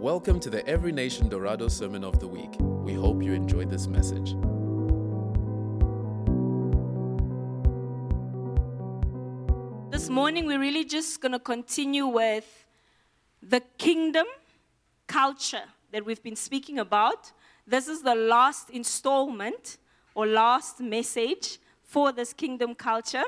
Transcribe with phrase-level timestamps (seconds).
[0.00, 2.56] Welcome to the Every Nation Dorado Sermon of the Week.
[2.58, 4.30] We hope you enjoyed this message.
[9.92, 12.64] This morning, we're really just going to continue with
[13.42, 14.24] the kingdom
[15.06, 17.30] culture that we've been speaking about.
[17.66, 19.76] This is the last installment
[20.14, 23.24] or last message for this kingdom culture.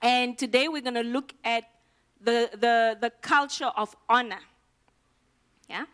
[0.00, 1.64] And today, we're going to look at
[2.20, 4.38] the, the, the culture of honor.
[5.72, 5.86] Yeah?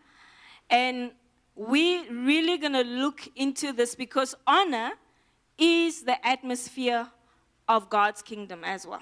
[0.69, 1.11] And
[1.55, 4.91] we're really going to look into this because honor
[5.57, 7.07] is the atmosphere
[7.67, 9.01] of God's kingdom as well.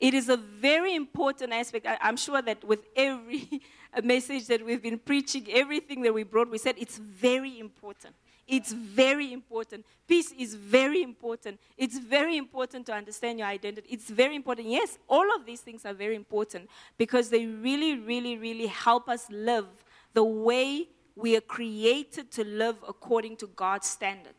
[0.00, 1.86] It is a very important aspect.
[1.86, 3.62] I, am sure that with every
[4.02, 8.14] message that we've been preaching, everything that we brought, we said it's very important.
[8.48, 9.84] It's very important.
[10.06, 11.58] Peace is very important.
[11.76, 13.88] It's very important to understand your identity.
[13.90, 14.68] It's very important.
[14.68, 19.26] Yes, all of these things are very important because they really, really, really help us
[19.30, 19.66] live
[20.14, 24.34] the way we are created to live according to God's standard.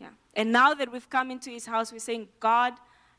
[0.00, 0.08] Yeah.
[0.34, 2.74] And now that we've come into his house, we're saying, God,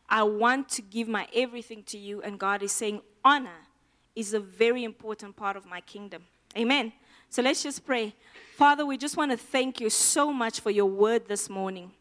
[0.10, 2.22] I want to give my everything to you.
[2.22, 3.68] And God is saying, honor
[4.16, 6.24] is a very important part of my kingdom.
[6.58, 6.94] Amen.
[7.36, 8.16] So let's just pray.
[8.56, 11.92] Father, we just want to thank you so much for your word this morning.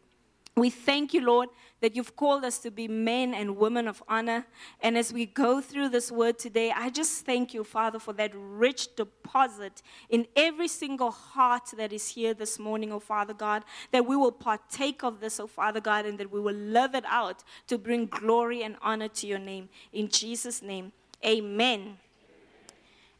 [0.55, 1.49] We thank you, Lord,
[1.81, 4.45] that you've called us to be men and women of honor.
[4.81, 8.31] And as we go through this word today, I just thank you, Father, for that
[8.33, 14.05] rich deposit in every single heart that is here this morning, oh Father God, that
[14.05, 17.43] we will partake of this, oh Father God, and that we will live it out
[17.67, 19.67] to bring glory and honor to your name.
[19.91, 20.93] In Jesus' name,
[21.25, 21.97] amen.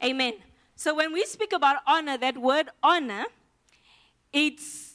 [0.02, 0.36] Amen.
[0.76, 3.26] So when we speak about honor, that word honor,
[4.34, 4.94] it's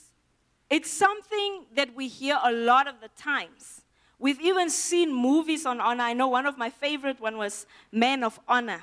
[0.69, 3.83] it's something that we hear a lot of the times.
[4.21, 6.05] We've even seen movies on honor.
[6.05, 8.83] I know one of my favorite one was Men of Honor.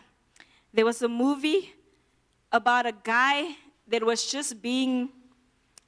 [0.73, 1.73] There was a movie
[2.51, 3.55] about a guy
[3.87, 5.09] that was just being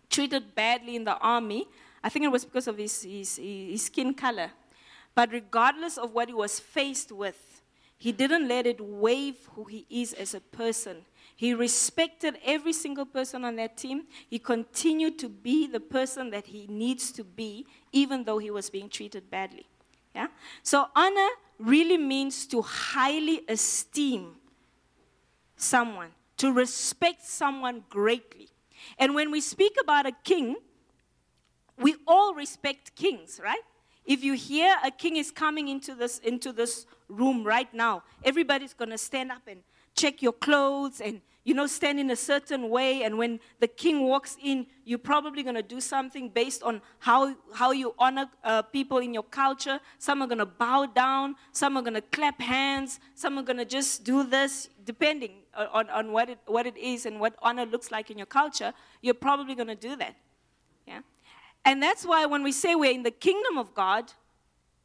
[0.10, 1.68] treated badly in the army.
[2.02, 4.52] I think it was because of his, his, his skin color.
[5.16, 7.49] But regardless of what he was faced with,
[8.00, 11.06] he didn't let it waive who he is as a person.
[11.36, 14.04] He respected every single person on that team.
[14.30, 18.70] He continued to be the person that he needs to be, even though he was
[18.70, 19.68] being treated badly.
[20.16, 20.28] Yeah?
[20.64, 24.36] So, honor really means to highly esteem
[25.58, 28.48] someone, to respect someone greatly.
[28.98, 30.56] And when we speak about a king,
[31.78, 33.60] we all respect kings, right?
[34.06, 38.74] If you hear a king is coming into this into this room right now, everybody's
[38.74, 39.62] going to stand up and
[39.96, 43.02] check your clothes and you know, stand in a certain way.
[43.02, 47.36] And when the king walks in, you're probably going to do something based on how,
[47.54, 49.80] how you honor uh, people in your culture.
[49.98, 53.58] Some are going to bow down, some are going to clap hands, some are going
[53.58, 57.66] to just do this, depending on, on what, it, what it is and what honor
[57.66, 58.72] looks like in your culture.
[59.02, 60.16] You're probably going to do that.
[60.86, 61.02] Yeah?
[61.66, 64.12] And that's why when we say we're in the kingdom of God,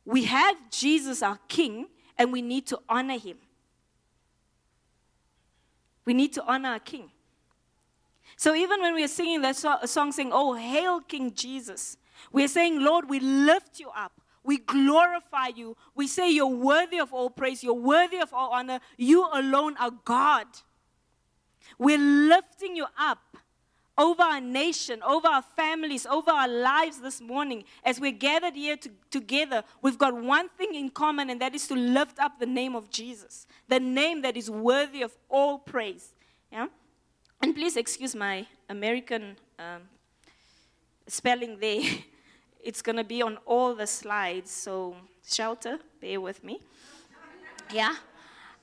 [0.06, 1.89] we have Jesus, our king,
[2.19, 3.37] and we need to honor him.
[6.05, 7.11] We need to honor our King.
[8.37, 11.97] So even when we are singing that song saying, Oh, hail King Jesus,
[12.33, 14.21] we are saying, Lord, we lift you up.
[14.43, 15.77] We glorify you.
[15.95, 17.65] We say you're worthy of all praise.
[17.65, 18.81] You're worthy of all honor.
[18.99, 20.47] You alone are God.
[21.79, 23.34] We're lifting you up
[23.97, 27.65] over our nation, over our families, over our lives this morning.
[27.84, 31.66] As we're gathered here to, together, we've got one thing in common, and that is
[31.69, 36.12] to lift up the name of Jesus, the name that is worthy of all praise.
[36.50, 36.66] Yeah?
[37.41, 39.82] And please excuse my American um,
[41.06, 41.82] spelling there.
[42.65, 46.61] It's going to be on all the slides, so shelter, bear with me.
[47.71, 47.94] Yeah?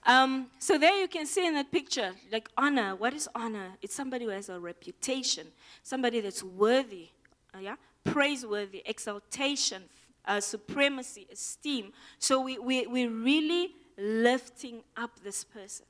[0.06, 2.96] Um, so there you can see in that picture, like honor.
[2.96, 3.74] What is honor?
[3.82, 5.48] It's somebody who has a reputation,
[5.84, 7.10] somebody that's worthy,
[7.54, 9.84] uh, yeah, praiseworthy, exaltation,
[10.26, 11.94] uh, supremacy, esteem.
[12.18, 15.86] So we we we really lifting up this person,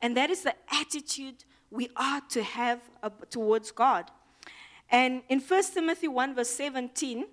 [0.00, 2.80] and that is the attitude we are to have
[3.30, 4.10] towards God.
[4.90, 7.26] And in 1 Timothy 1, verse 17,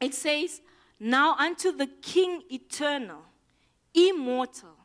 [0.00, 0.60] it says,
[0.98, 3.22] Now unto the King eternal,
[3.94, 4.76] immortal,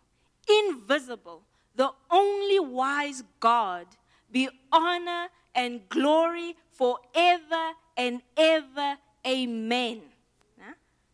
[0.50, 1.42] invisible,
[1.76, 3.88] the only wise God,
[4.32, 8.98] be honor and glory forever and ever.
[9.26, 10.02] Amen.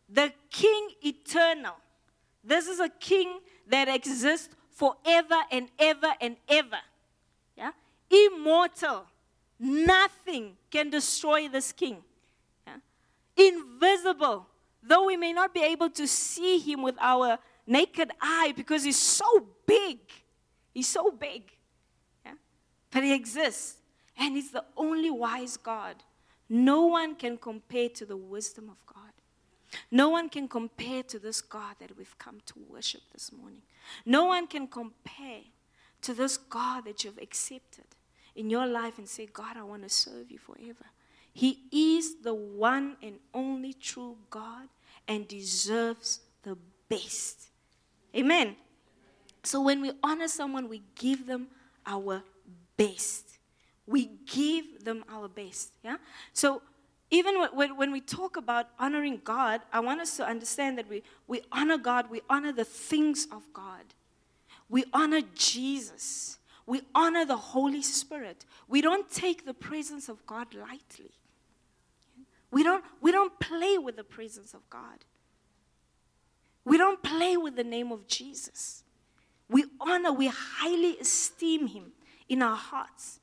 [0.08, 1.76] The King eternal.
[2.44, 3.38] This is a king
[3.68, 6.80] that exists forever and ever and ever.
[7.56, 7.70] Yeah?
[8.10, 9.04] Immortal.
[9.58, 11.98] Nothing can destroy this king.
[12.66, 13.46] Yeah?
[13.46, 14.46] Invisible.
[14.82, 18.98] Though we may not be able to see him with our naked eye because he's
[18.98, 19.98] so big.
[20.72, 21.42] He's so big.
[22.24, 22.32] Yeah?
[22.90, 23.76] but He exists.
[24.16, 25.96] And He's the only wise God.
[26.48, 29.12] No one can compare to the wisdom of God.
[29.90, 33.62] No one can compare to this God that we've come to worship this morning.
[34.04, 35.40] No one can compare
[36.02, 37.86] to this God that you've accepted
[38.34, 40.84] in your life and say, God, I want to serve you forever.
[41.32, 44.68] He is the one and only true God
[45.08, 47.51] and deserves the best.
[48.14, 48.56] Amen.
[49.42, 51.48] So when we honor someone, we give them
[51.86, 52.22] our
[52.76, 53.38] best.
[53.86, 55.72] We give them our best.
[55.82, 55.96] Yeah?
[56.32, 56.62] So
[57.10, 61.42] even when, we talk about honoring God, I want us to understand that we, we
[61.52, 63.84] honor God, we honor the things of God.
[64.68, 66.38] We honor Jesus.
[66.64, 68.46] We honor the Holy Spirit.
[68.68, 71.10] We don't take the presence of God lightly.
[72.50, 75.04] We don't, we don't play with the presence of God.
[76.64, 78.84] We don't play with the name of Jesus.
[79.48, 81.92] We honor, we highly esteem him
[82.28, 83.20] in our hearts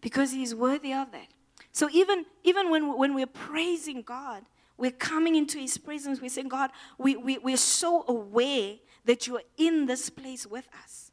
[0.00, 1.28] because he is worthy of that.
[1.72, 4.42] So even, even when, when we're praising God,
[4.76, 9.42] we're coming into his presence, we're saying, God, we, we, we're so aware that you're
[9.56, 11.10] in this place with us.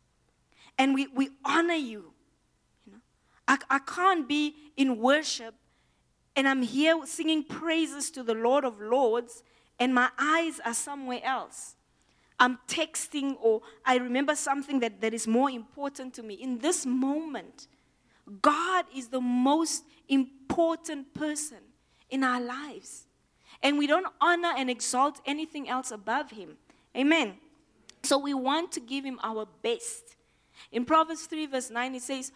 [0.78, 2.14] And we, we honor you.
[2.86, 3.00] you know?
[3.48, 5.56] I, I can't be in worship
[6.36, 9.44] and I'm here singing praises to the Lord of Lords
[9.80, 11.76] and my eyes are somewhere else.
[12.40, 16.36] I'm texting or I remember something that, that is more important to me.
[16.36, 17.68] In this moment,
[18.42, 21.60] God is the most important person
[22.10, 23.08] in our lives.
[23.64, 26.58] And we don't honor and exalt anything else above Him.
[26.96, 27.36] Amen.
[28.04, 30.16] So we want to give Him our best.
[30.72, 32.32] In Proverbs 3, verse 9, it says,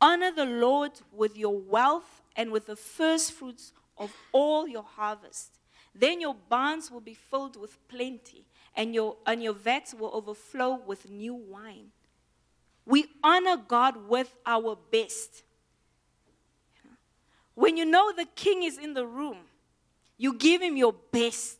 [0.00, 5.58] Honor the Lord with your wealth and with the first fruits of all your harvest.
[5.94, 10.80] Then your barns will be filled with plenty, and your, and your vats will overflow
[10.86, 11.88] with new wine.
[12.86, 15.42] We honor God with our best.
[17.54, 19.36] When you know the king is in the room,
[20.16, 21.58] you give him your best.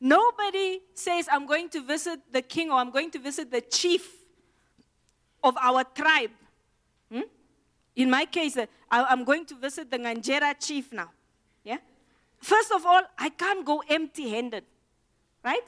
[0.00, 4.04] Nobody says, I'm going to visit the king or I'm going to visit the chief
[5.44, 6.30] of our tribe.
[7.10, 7.20] Hmm?
[7.94, 11.10] In my case, uh, I, am going to visit the Nganjera chief now.
[11.64, 11.78] Yeah?
[12.38, 14.64] First of all, I can't go empty handed.
[15.42, 15.66] Right?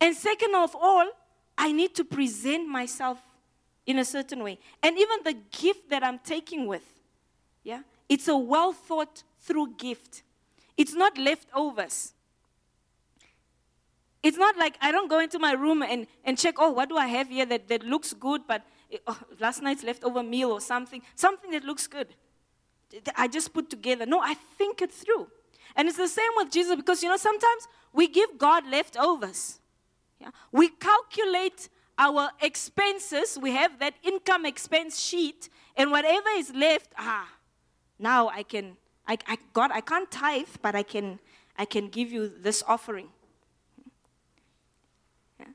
[0.00, 1.06] And second of all,
[1.58, 3.18] I need to present myself
[3.86, 4.58] in a certain way.
[4.82, 6.82] And even the gift that I'm taking with,
[7.62, 10.22] yeah, it's a well thought through gift.
[10.76, 12.14] It's not leftovers.
[14.22, 16.96] It's not like I don't go into my room and, and check, oh, what do
[16.96, 20.60] I have here that, that looks good, but it, oh, last night's leftover meal or
[20.60, 22.08] something, something that looks good.
[23.16, 24.06] I just put together.
[24.06, 25.28] No, I think it through.
[25.76, 29.58] And it's the same with Jesus because, you know, sometimes we give God leftovers.
[30.20, 30.30] Yeah?
[30.50, 31.68] We calculate
[31.98, 37.28] our expenses, we have that income expense sheet, and whatever is left, ah,
[37.98, 41.18] now I can, I, I, God, I can't tithe, but I can,
[41.58, 43.08] I can give you this offering.
[45.38, 45.46] Yeah.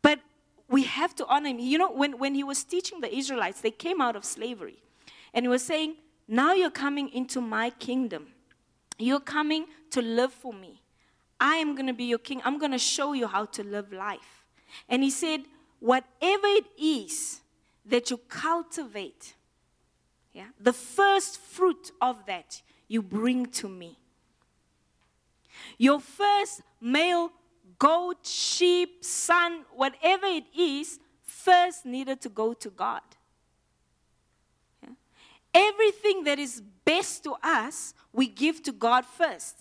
[0.00, 0.20] But
[0.68, 1.58] we have to honor him.
[1.58, 4.78] You know, when, when he was teaching the Israelites, they came out of slavery.
[5.34, 8.28] And he was saying, Now you're coming into my kingdom.
[8.98, 10.80] You're coming to live for me.
[11.40, 12.40] I am going to be your king.
[12.44, 14.44] I'm going to show you how to live life.
[14.88, 15.42] And he said,
[15.80, 17.40] whatever it is
[17.86, 19.34] that you cultivate,
[20.32, 23.98] yeah, the first fruit of that you bring to me.
[25.78, 27.30] Your first male
[27.78, 33.02] goat, sheep, son, whatever it is, first needed to go to God.
[35.54, 39.56] Everything that is best to us, we give to God first.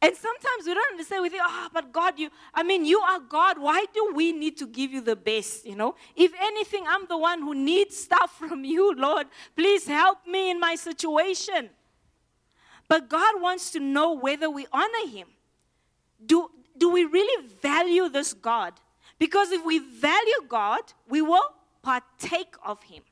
[0.00, 1.22] And sometimes we don't understand.
[1.22, 3.58] We think, oh, but God, you, I mean, you are God.
[3.58, 5.66] Why do we need to give you the best?
[5.66, 9.26] You know, if anything, I'm the one who needs stuff from you, Lord.
[9.56, 11.70] Please help me in my situation.
[12.86, 15.26] But God wants to know whether we honor Him.
[16.24, 18.74] Do, do we really value this God?
[19.18, 23.02] Because if we value God, we will partake of Him.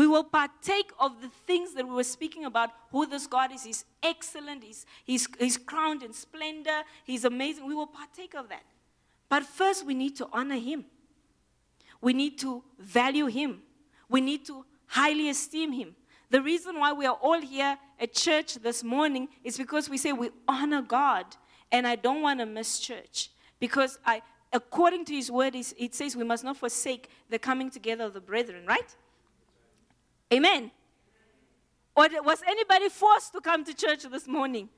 [0.00, 3.64] We will partake of the things that we were speaking about who this God is.
[3.64, 7.66] He's excellent, he's, he's, he's crowned in splendor, He's amazing.
[7.66, 8.62] We will partake of that.
[9.28, 10.86] But first, we need to honor Him.
[12.00, 13.60] We need to value Him.
[14.08, 15.94] We need to highly esteem Him.
[16.30, 20.14] The reason why we are all here at church this morning is because we say
[20.14, 21.26] we honor God.
[21.70, 26.16] And I don't want to miss church because I, according to His word, it says
[26.16, 28.96] we must not forsake the coming together of the brethren, right?
[30.32, 30.70] Amen.
[31.96, 34.68] Or was anybody forced to come to church this morning?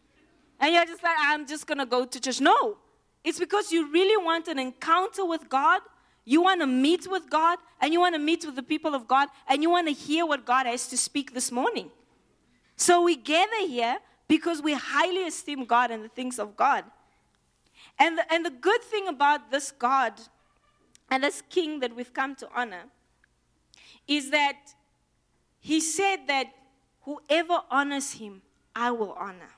[0.59, 2.41] And you're just like, I'm just going to go to church.
[2.41, 2.79] No.
[3.25, 5.83] It's because you really want an encounter with God.
[6.25, 9.07] You want to meet with God and you want to meet with the people of
[9.07, 11.91] God and you want to hear what God has to speak this morning.
[12.77, 16.85] So we gather here because we highly esteem God and the things of God.
[17.99, 20.15] And the, and the good thing about this God
[21.11, 22.85] and this King that we've come to honor
[24.09, 24.57] is that
[25.63, 26.49] He said that
[27.03, 28.43] whoever honors Him,
[28.77, 29.55] I will honor.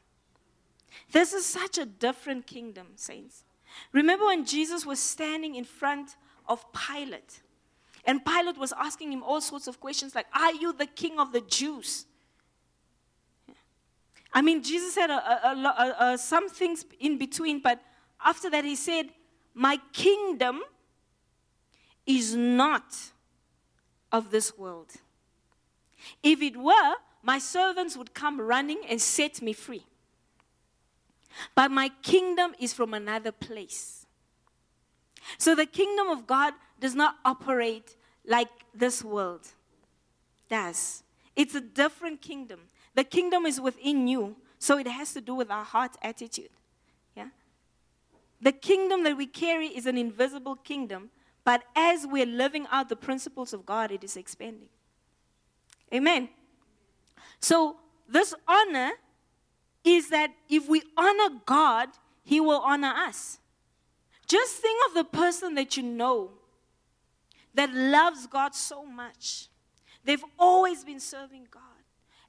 [1.10, 3.44] This is such a different kingdom, saints.
[3.92, 7.40] Remember when Jesus was standing in front of Pilate?
[8.04, 11.32] And Pilate was asking him all sorts of questions like, Are you the king of
[11.32, 12.06] the Jews?
[14.32, 17.80] I mean, Jesus said a, a, a, some things in between, but
[18.22, 19.06] after that, he said,
[19.54, 20.60] My kingdom
[22.06, 22.94] is not
[24.12, 24.92] of this world.
[26.22, 29.84] If it were, my servants would come running and set me free.
[31.54, 34.06] But my kingdom is from another place.
[35.38, 37.96] So the kingdom of God does not operate
[38.26, 39.46] like this world
[40.48, 41.02] does.
[41.34, 42.60] It's a different kingdom.
[42.94, 46.50] The kingdom is within you, so it has to do with our heart attitude.
[47.16, 47.28] Yeah?
[48.40, 51.10] The kingdom that we carry is an invisible kingdom,
[51.44, 54.68] but as we're living out the principles of God, it is expanding.
[55.94, 56.28] Amen.
[57.40, 57.76] So,
[58.08, 58.92] this honor
[59.84, 61.88] is that if we honor God,
[62.24, 63.38] He will honor us.
[64.26, 66.32] Just think of the person that you know
[67.54, 69.48] that loves God so much.
[70.04, 71.62] They've always been serving God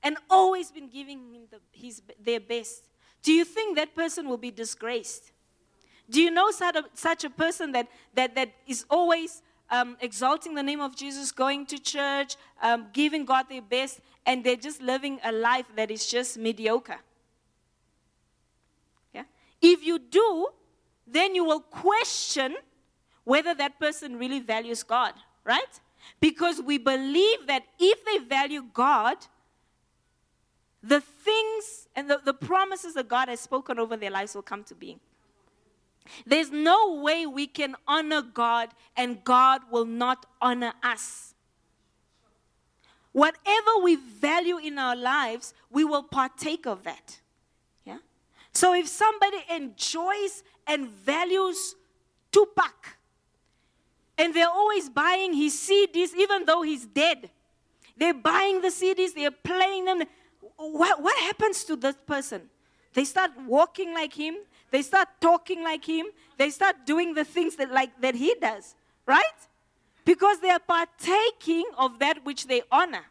[0.04, 2.88] and always been giving Him the, his, their best.
[3.24, 5.32] Do you think that person will be disgraced?
[6.10, 10.56] Do you know such a, such a person that, that, that is always um, exalting
[10.56, 14.82] the name of Jesus, going to church, um, giving God their best, and they're just
[14.82, 17.00] living a life that is just mediocre?
[19.14, 19.24] Yeah?
[19.62, 20.48] If you do,
[21.08, 22.56] then you will question
[23.24, 25.80] whether that person really values God, right?
[26.20, 29.18] Because we believe that if they value God,
[30.84, 34.64] the things and the, the promises that God has spoken over their lives will come
[34.66, 35.00] to being.
[36.26, 41.34] There's no way we can honor God and God will not honor us.
[43.12, 47.22] Whatever we value in our lives, we will partake of that.
[47.86, 48.00] Yeah?
[48.52, 51.76] So if somebody enjoys and values
[52.32, 52.98] Tupac,
[54.18, 57.30] and they're always buying his CDs, even though he's dead,
[57.98, 60.04] they're buying the CDs, they're playing them.
[60.58, 62.50] What, what happens to that person?
[62.94, 64.36] They start walking like him,
[64.72, 66.08] they start talking like him.
[66.38, 69.24] They start doing the things that like that he does, right?
[70.04, 73.06] Because they are partaking of that which they honor.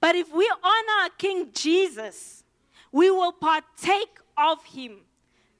[0.00, 2.44] But if we honor King Jesus,
[2.92, 4.98] we will partake of him,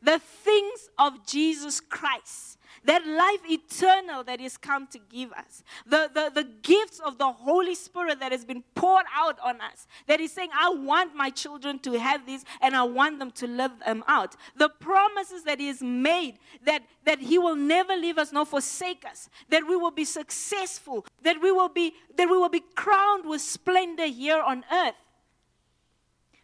[0.03, 6.11] the things of Jesus Christ that life eternal that is come to give us, the,
[6.13, 10.21] the, the gifts of the Holy Spirit that has been poured out on us, that
[10.21, 13.73] is saying, I want my children to have this and I want them to live
[13.85, 14.37] them out.
[14.57, 19.05] The promises that He has made that, that He will never leave us nor forsake
[19.05, 23.27] us, that we will be successful, that we will be, that we will be crowned
[23.27, 24.95] with splendor here on earth.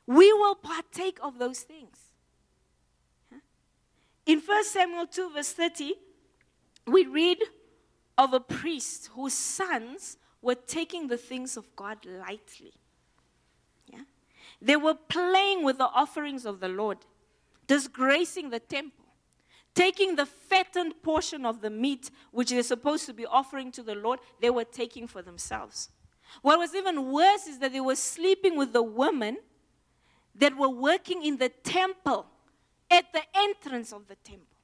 [0.06, 1.98] We will partake of those things.
[4.24, 5.94] In 1 Samuel 2, verse 30,
[6.86, 7.38] we read
[8.16, 12.72] of a priest whose sons were taking the things of God lightly.
[13.92, 14.02] Yeah?
[14.62, 16.98] They were playing with the offerings of the Lord,
[17.66, 19.04] disgracing the temple,
[19.74, 23.94] taking the fattened portion of the meat which they're supposed to be offering to the
[23.94, 25.90] Lord, they were taking for themselves.
[26.42, 29.38] What was even worse is that they were sleeping with the women
[30.34, 32.26] that were working in the temple
[32.90, 34.55] at the entrance of the temple.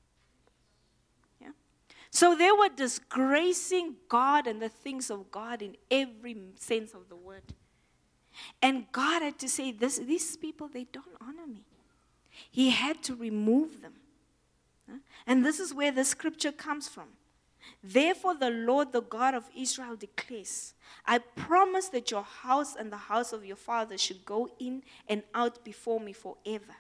[2.12, 7.16] So they were disgracing God and the things of God in every sense of the
[7.16, 7.54] word.
[8.61, 11.64] And God had to say, this, These people, they don't honor me.
[12.50, 13.95] He had to remove them.
[15.26, 17.07] And this is where the scripture comes from.
[17.83, 20.75] Therefore, the Lord, the God of Israel, declares
[21.07, 25.23] I promise that your house and the house of your father should go in and
[25.35, 26.76] out before me forever.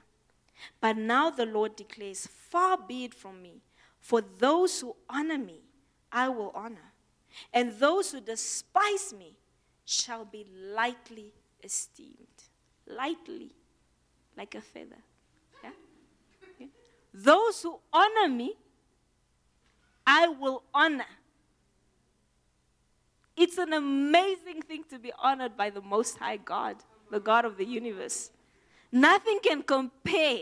[0.78, 3.62] But now the Lord declares, Far be it from me
[4.02, 5.60] for those who honor me,
[6.10, 6.92] I will honor,
[7.54, 9.36] and those who despise me
[9.84, 10.44] shall be
[10.74, 11.32] lightly
[11.62, 12.16] esteemed.
[12.84, 13.52] Lightly,
[14.36, 15.02] like a feather.
[15.62, 15.70] Yeah?
[16.58, 16.66] yeah?
[17.14, 18.56] Those who honor me,
[20.04, 21.06] I will honor.
[23.36, 26.76] It's an amazing thing to be honored by the Most High God,
[27.08, 28.30] the God of the universe.
[28.90, 30.40] Nothing can compare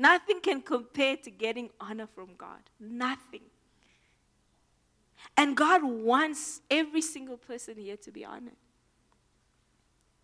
[0.00, 2.62] Nothing can compare to getting honor from God.
[2.80, 3.42] Nothing.
[5.36, 8.56] And God wants every single person here to be honored.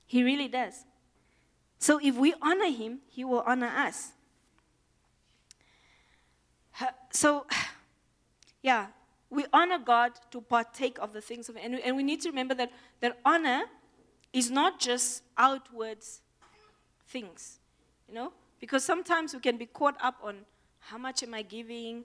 [0.07, 0.87] He really does.
[1.79, 4.13] So if we honor Him, He will honor us.
[7.11, 7.47] So,
[8.63, 8.87] yeah,
[9.29, 12.31] we honor God to partake of the things of, and we, and we need to
[12.31, 13.65] remember that, that honor
[14.33, 16.23] is not just outwards
[17.09, 17.59] things,
[18.09, 20.39] you know, because sometimes we can be caught up on
[20.81, 22.05] how much am I giving?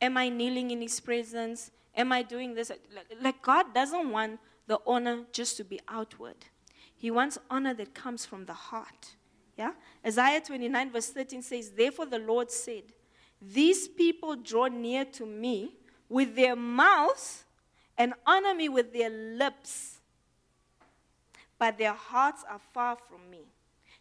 [0.00, 1.70] Am I kneeling in His presence?
[1.96, 2.70] Am I doing this?
[3.20, 6.36] Like, God doesn't want the honor just to be outward.
[6.94, 9.14] He wants honor that comes from the heart.
[9.56, 9.72] Yeah?
[10.06, 12.84] Isaiah 29, verse 13 says, Therefore the Lord said,
[13.40, 15.74] These people draw near to me
[16.08, 17.44] with their mouths
[17.96, 19.98] and honor me with their lips,
[21.58, 23.40] but their hearts are far from me.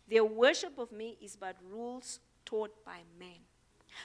[0.09, 3.39] Their worship of me is but rules taught by men.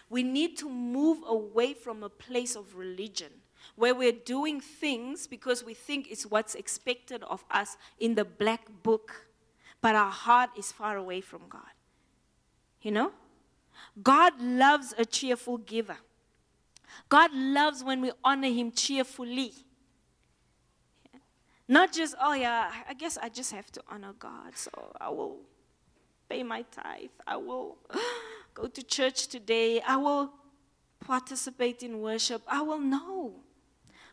[0.08, 3.30] We need to move away from a place of religion
[3.76, 8.66] where we're doing things because we think it's what's expected of us in the black
[8.82, 9.26] book,
[9.80, 11.62] but our heart is far away from God.
[12.80, 13.12] You know?
[14.02, 15.96] God loves a cheerful giver.
[17.08, 19.52] God loves when we honor Him cheerfully.
[21.68, 25.38] Not just, oh yeah, I guess I just have to honor God, so I will
[26.32, 27.10] pay my tithe.
[27.26, 27.76] I will
[28.54, 29.82] go to church today.
[29.86, 30.32] I will
[31.04, 32.42] participate in worship.
[32.46, 33.34] I will know.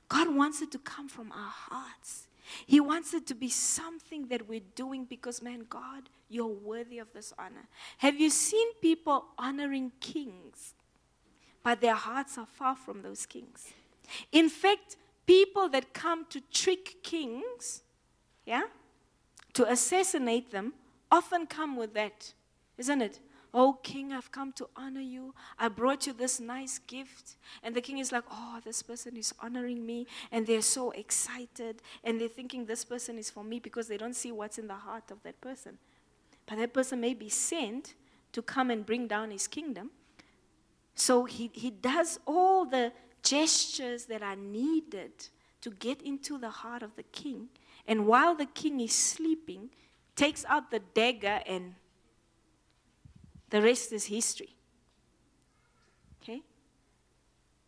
[0.09, 2.27] God wants it to come from our hearts.
[2.65, 7.07] He wants it to be something that we're doing because, man, God, you're worthy of
[7.13, 7.67] this honor.
[7.99, 10.73] Have you seen people honoring kings,
[11.63, 13.71] but their hearts are far from those kings?
[14.31, 14.97] In fact,
[15.27, 17.83] people that come to trick kings,
[18.45, 18.63] yeah,
[19.53, 20.73] to assassinate them,
[21.11, 22.33] often come with that,
[22.77, 23.19] isn't it?
[23.51, 25.33] Oh, king, I've come to honor you.
[25.57, 27.35] I brought you this nice gift.
[27.63, 30.05] And the king is like, Oh, this person is honoring me.
[30.31, 31.81] And they're so excited.
[32.03, 34.75] And they're thinking this person is for me because they don't see what's in the
[34.75, 35.79] heart of that person.
[36.45, 37.95] But that person may be sent
[38.33, 39.89] to come and bring down his kingdom.
[40.93, 42.91] So he, he does all the
[43.23, 45.11] gestures that are needed
[45.61, 47.49] to get into the heart of the king.
[47.87, 49.69] And while the king is sleeping,
[50.19, 51.75] takes out the dagger and
[53.49, 54.53] the rest is history.
[56.21, 56.41] Okay?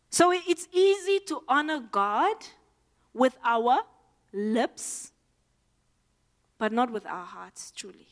[0.10, 2.36] So it's easy to honor God
[3.14, 3.80] with our
[4.34, 5.14] lips,
[6.58, 8.10] but not with our hearts, truly.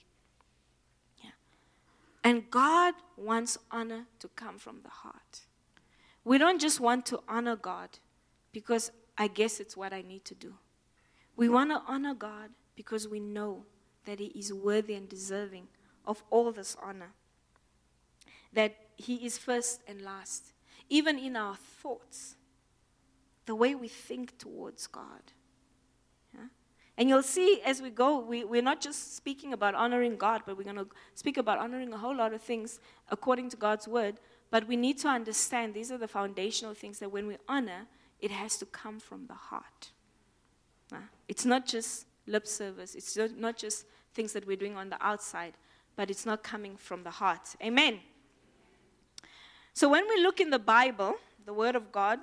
[1.22, 1.32] Yeah.
[2.24, 5.42] And God wants honor to come from the heart.
[6.24, 7.90] We don't just want to honor God
[8.54, 10.54] because I guess it's what I need to do.
[11.36, 13.66] We want to honor God because we know
[14.10, 15.68] that He is worthy and deserving
[16.06, 17.14] of all this honor
[18.54, 20.54] that He is first and last,
[20.90, 22.36] even in our thoughts,
[23.46, 25.22] the way we think towards God.
[26.34, 26.48] Yeah?
[26.98, 30.58] And you'll see as we go, we, we're not just speaking about honoring God, but
[30.58, 34.20] we're going to speak about honoring a whole lot of things according to God's word.
[34.52, 37.86] But we need to understand these are the foundational things that when we honor,
[38.20, 39.92] it has to come from the heart.
[41.28, 45.54] It's not just lip service, it's not just things that we're doing on the outside,
[45.96, 47.56] but it's not coming from the heart.
[47.64, 48.00] Amen.
[49.74, 52.20] So when we look in the Bible, the Word of God,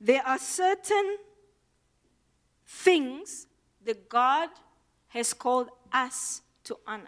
[0.00, 1.16] there are certain
[2.66, 3.46] things
[3.84, 4.48] that God
[5.08, 7.04] has called us to honor.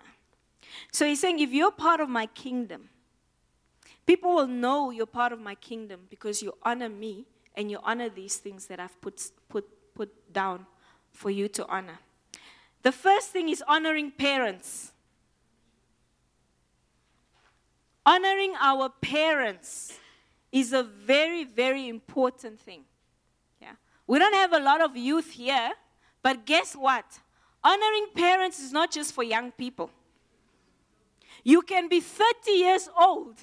[0.93, 2.89] So he's saying, if you're part of my kingdom,
[4.07, 8.09] people will know you're part of my kingdom because you honor me and you honor
[8.09, 10.67] these things that I've put, put, put down
[11.13, 11.99] for you to honor.
[12.87, 14.93] The first thing is honoring parents.
[18.15, 19.99] Honoring our parents
[20.53, 22.85] is a very, very important thing.
[23.61, 23.73] Yeah.
[24.07, 25.73] We don't have a lot of youth here,
[26.23, 27.05] but guess what?
[27.65, 29.91] Honoring parents is not just for young people.
[31.43, 33.35] You can be 30 years old,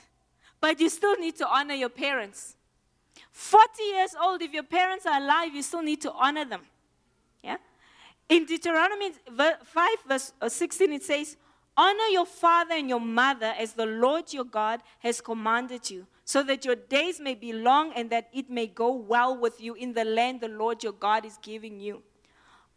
[0.62, 2.56] but you still need to honor your parents.
[3.34, 6.62] 40 years old, if your parents are alive, you still need to honor them.
[8.30, 11.38] In Deuteronomy 5, verse uh, 16, it says,
[11.76, 16.44] Honor your father and your mother as the Lord your God has commanded you, so
[16.44, 19.94] that your days may be long and that it may go well with you in
[19.94, 22.04] the land the Lord your God is giving you.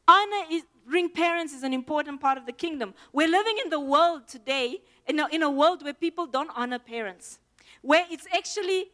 [0.08, 2.94] Honoring parents is an important part of the kingdom.
[3.12, 6.78] We're living in the world today, in a, in a world where people don't honor
[6.78, 7.38] parents,
[7.82, 8.86] where it's actually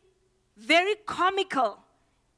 [0.57, 1.82] very comical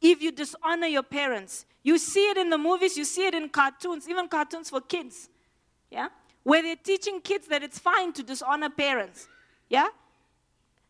[0.04, 1.66] if you dishonor your parents.
[1.82, 5.28] You see it in the movies, you see it in cartoons, even cartoons for kids.
[5.90, 6.08] Yeah?
[6.44, 9.26] where they're teaching kids that it's fine to dishonor parents.
[9.68, 9.88] Yeah?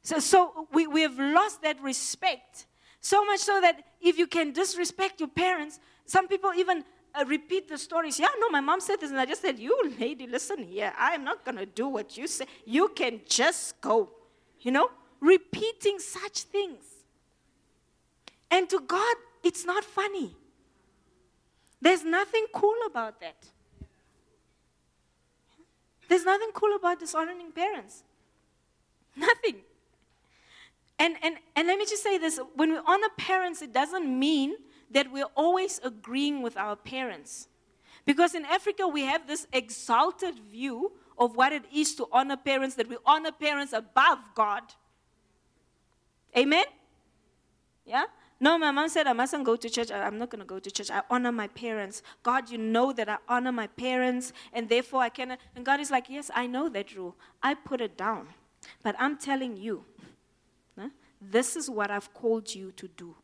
[0.02, 2.66] So, so we, we have lost that respect.
[3.00, 7.68] So much so that if you can disrespect your parents, some people even uh, repeat
[7.68, 8.18] the stories.
[8.18, 10.92] Yeah, no, my mom said this, and I just said, You lady, listen here.
[10.98, 12.46] I am not going to do what you say.
[12.66, 14.10] You can just go.
[14.60, 16.84] You know, repeating such things.
[18.54, 20.36] And to God, it's not funny.
[21.80, 23.34] There's nothing cool about that.
[26.08, 28.04] There's nothing cool about dishonoring parents.
[29.16, 29.56] Nothing.
[31.00, 34.54] And, and, and let me just say this when we honor parents, it doesn't mean
[34.92, 37.48] that we're always agreeing with our parents.
[38.04, 42.76] Because in Africa, we have this exalted view of what it is to honor parents,
[42.76, 44.62] that we honor parents above God.
[46.36, 46.66] Amen?
[47.84, 48.04] Yeah?
[48.44, 49.90] No, my mom said I mustn't go to church.
[49.90, 50.90] I'm not going to go to church.
[50.90, 52.02] I honor my parents.
[52.22, 55.38] God, you know that I honor my parents, and therefore I cannot.
[55.56, 57.16] And God is like, Yes, I know that rule.
[57.42, 58.26] I put it down.
[58.82, 59.86] But I'm telling you,
[60.78, 60.90] huh,
[61.22, 63.16] this is what I've called you to do.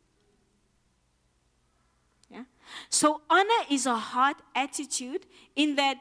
[2.31, 2.45] Yeah?
[2.89, 5.97] So, honor is a heart attitude in that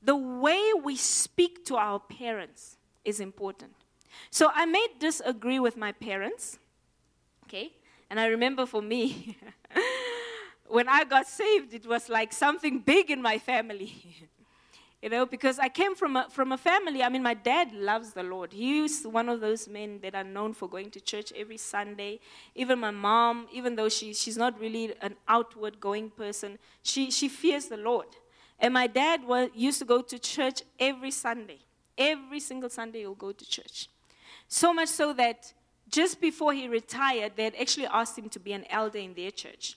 [0.00, 3.72] the way we speak to our parents is important.
[4.30, 6.58] So, I may disagree with my parents,
[7.44, 7.72] okay?
[8.10, 9.36] And I remember for me,
[10.68, 13.94] when I got saved, it was like something big in my family.
[15.02, 18.12] you know, because I came from a, from a family, I mean, my dad loves
[18.12, 18.52] the Lord.
[18.52, 22.20] He's one of those men that are known for going to church every Sunday.
[22.54, 27.28] Even my mom, even though she, she's not really an outward going person, she, she
[27.28, 28.08] fears the Lord.
[28.58, 31.58] And my dad was, used to go to church every Sunday.
[31.98, 33.88] Every single Sunday, he'll go to church.
[34.48, 35.52] So much so that
[35.90, 39.30] just before he retired, they had actually asked him to be an elder in their
[39.30, 39.76] church.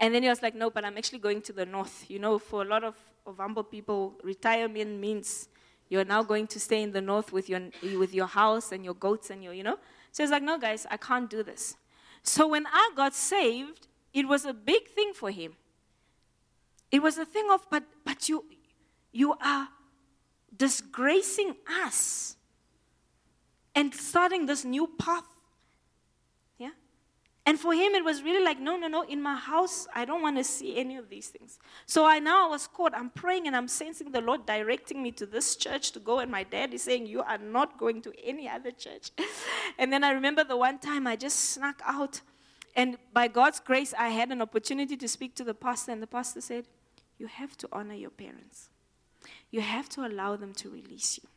[0.00, 2.06] And then he was like, No, but I'm actually going to the north.
[2.08, 2.96] You know, for a lot of,
[3.38, 5.48] humble people, retirement means
[5.88, 7.60] you're now going to stay in the north with your,
[7.98, 9.78] with your house and your goats and your, you know.
[10.12, 11.76] So he's like, No, guys, I can't do this.
[12.22, 15.54] So when I got saved, it was a big thing for him.
[16.90, 18.44] It was a thing of, but, but you,
[19.12, 19.68] you are
[20.56, 22.36] disgracing us
[23.74, 25.24] and starting this new path.
[26.58, 26.70] Yeah?
[27.46, 30.22] And for him, it was really like, no, no, no, in my house, I don't
[30.22, 31.58] want to see any of these things.
[31.86, 32.94] So I now I was caught.
[32.94, 36.20] I'm praying and I'm sensing the Lord directing me to this church to go.
[36.20, 39.10] And my dad is saying, You are not going to any other church.
[39.78, 42.20] and then I remember the one time I just snuck out.
[42.76, 45.92] And by God's grace, I had an opportunity to speak to the pastor.
[45.92, 46.66] And the pastor said,
[47.18, 48.68] You have to honor your parents,
[49.50, 51.28] you have to allow them to release you.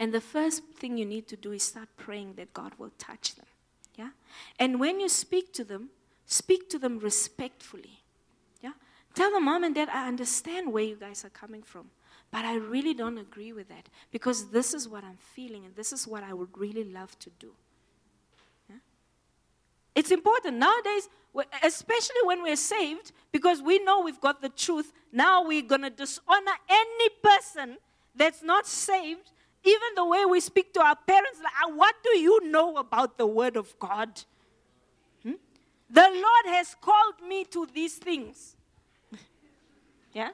[0.00, 3.34] And the first thing you need to do is start praying that God will touch
[3.34, 3.44] them.
[3.96, 4.08] Yeah?
[4.58, 5.90] And when you speak to them,
[6.24, 8.00] speak to them respectfully.
[8.62, 8.72] Yeah?
[9.14, 11.90] Tell them, Mom and Dad, I understand where you guys are coming from.
[12.30, 15.92] But I really don't agree with that because this is what I'm feeling and this
[15.92, 17.52] is what I would really love to do.
[18.70, 18.76] Yeah?
[19.94, 21.10] It's important nowadays,
[21.62, 24.94] especially when we're saved, because we know we've got the truth.
[25.12, 27.76] Now we're going to dishonor any person
[28.16, 29.32] that's not saved
[29.64, 33.18] even the way we speak to our parents, like, ah, what do you know about
[33.18, 34.22] the Word of God?
[35.22, 35.34] Hmm?
[35.88, 38.56] The Lord has called me to these things.
[40.14, 40.30] yeah?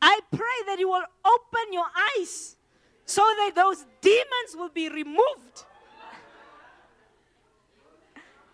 [0.00, 1.86] I pray that you will open your
[2.18, 2.56] eyes
[3.06, 5.64] so that those demons will be removed.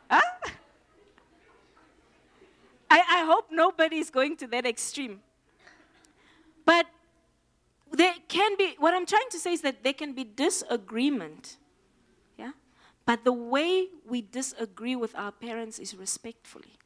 [0.10, 0.20] huh?
[2.90, 5.20] I, I hope nobody is going to that extreme.
[6.64, 6.86] But
[7.92, 11.56] there can be, what I'm trying to say is that there can be disagreement.
[12.38, 12.52] Yeah?
[13.04, 16.78] But the way we disagree with our parents is respectfully.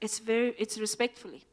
[0.00, 1.44] It's very, it's respectfully.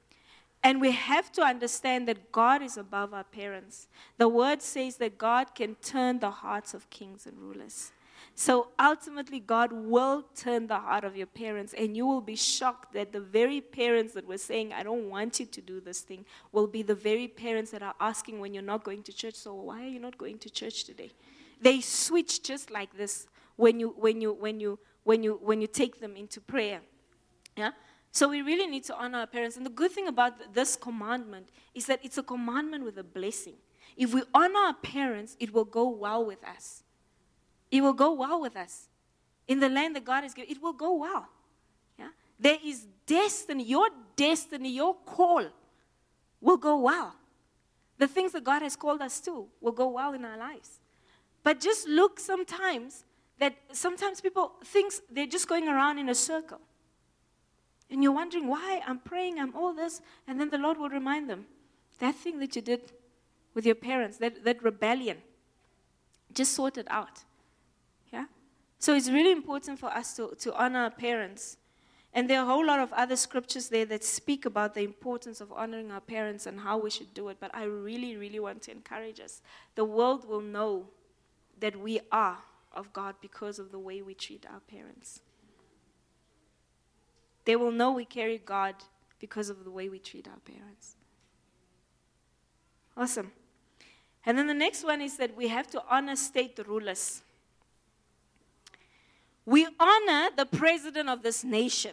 [0.64, 3.88] And we have to understand that God is above our parents.
[4.18, 7.92] The word says that God can turn the hearts of kings and rulers.
[8.34, 12.94] So ultimately, God will turn the heart of your parents, and you will be shocked
[12.94, 16.26] that the very parents that were saying, I don't want you to do this thing,
[16.52, 19.54] will be the very parents that are asking when you're not going to church, so
[19.54, 21.12] why are you not going to church today?
[21.62, 25.68] They switch just like this when you, when you, when you, when you, when you
[25.68, 26.82] take them into prayer.
[27.56, 27.72] Yeah?
[28.12, 29.58] So we really need to honor our parents.
[29.58, 33.56] And the good thing about this commandment is that it's a commandment with a blessing.
[33.98, 36.85] If we honor our parents, it will go well with us.
[37.76, 38.88] It will go well with us.
[39.50, 41.28] In the land that God has given, it will go well.
[42.00, 42.10] Yeah?
[42.40, 43.64] There is destiny.
[43.66, 45.46] Your destiny, your call
[46.40, 47.14] will go well.
[47.98, 50.80] The things that God has called us to will go well in our lives.
[51.44, 53.04] But just look sometimes
[53.40, 56.62] that sometimes people think they're just going around in a circle.
[57.90, 61.30] And you're wondering why I'm praying, I'm all this, and then the Lord will remind
[61.30, 61.46] them
[62.00, 62.94] that thing that you did
[63.54, 65.18] with your parents, that, that rebellion,
[66.34, 67.26] just sort it out.
[68.86, 71.58] So it's really important for us to, to honor our parents.
[72.14, 75.42] And there are a whole lot of other scriptures there that speak about the importance
[75.42, 77.38] of honoring our parents and how we should do it.
[77.40, 79.42] But I really, really want to encourage us.
[79.74, 80.90] The world will know
[81.60, 82.38] that we are
[82.74, 85.22] of God because of the way we treat our parents.
[87.46, 88.76] They will know we carry God
[89.20, 90.96] because of the way we treat our parents.
[92.96, 93.32] Awesome.
[94.28, 97.24] And then the next one is that we have to honor state rulers.
[99.46, 101.92] We honor the president of this nation.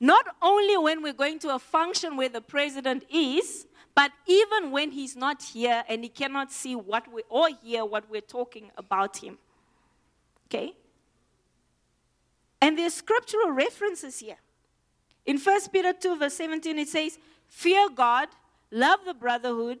[0.00, 4.90] Not only when we're going to a function where the president is, but even when
[4.90, 9.16] he's not here and he cannot see what we or hear what we're talking about
[9.16, 9.38] him.
[10.48, 10.74] Okay?
[12.60, 14.36] And there's scriptural references here.
[15.24, 18.28] In 1 Peter 2, verse 17, it says, Fear God,
[18.70, 19.80] love the brotherhood,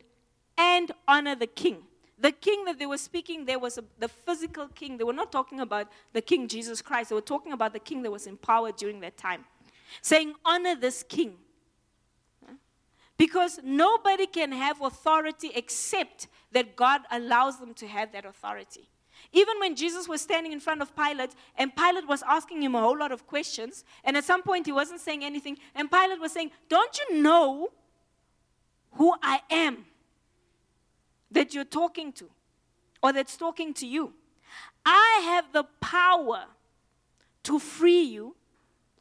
[0.56, 1.78] and honor the king.
[2.18, 4.96] The king that they were speaking there was a, the physical king.
[4.96, 7.10] They were not talking about the king Jesus Christ.
[7.10, 9.44] They were talking about the king that was in power during that time.
[10.00, 11.34] Saying, honor this king.
[13.18, 18.88] Because nobody can have authority except that God allows them to have that authority.
[19.32, 22.80] Even when Jesus was standing in front of Pilate, and Pilate was asking him a
[22.80, 26.32] whole lot of questions, and at some point he wasn't saying anything, and Pilate was
[26.32, 27.70] saying, Don't you know
[28.92, 29.86] who I am?
[31.36, 32.30] That you're talking to
[33.02, 34.14] or that's talking to you.
[34.84, 36.44] I have the power
[37.42, 38.34] to free you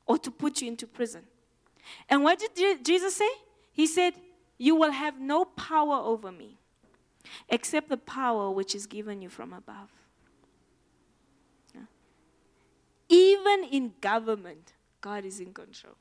[0.05, 1.23] or to put you into prison.
[2.09, 3.29] And what did Jesus say?
[3.71, 4.15] He said,
[4.57, 6.57] You will have no power over me
[7.47, 9.89] except the power which is given you from above.
[13.07, 15.93] Even in government, God is in control.